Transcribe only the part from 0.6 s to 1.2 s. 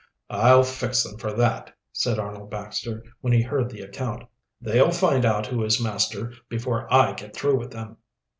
fix them